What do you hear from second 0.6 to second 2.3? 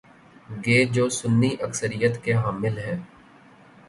گے جو سنی اکثریت